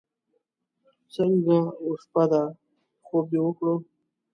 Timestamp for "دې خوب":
2.31-3.25